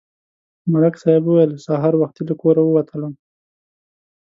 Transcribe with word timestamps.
ملک 0.71 0.95
صاحب 1.01 1.23
وویل: 1.27 1.51
سهار 1.65 1.93
وختي 2.01 2.21
له 2.27 2.33
کوره 2.41 2.61
ووتلم 2.65 3.13